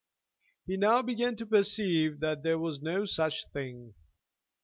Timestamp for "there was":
2.41-2.81